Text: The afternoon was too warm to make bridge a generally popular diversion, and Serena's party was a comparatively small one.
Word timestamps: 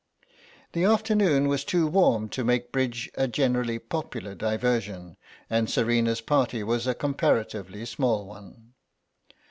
The 0.73 0.83
afternoon 0.83 1.47
was 1.47 1.63
too 1.63 1.85
warm 1.85 2.27
to 2.29 2.43
make 2.43 2.71
bridge 2.71 3.11
a 3.13 3.27
generally 3.27 3.77
popular 3.77 4.33
diversion, 4.33 5.15
and 5.47 5.69
Serena's 5.69 6.21
party 6.21 6.63
was 6.63 6.87
a 6.87 6.95
comparatively 6.95 7.85
small 7.85 8.25
one. 8.25 8.73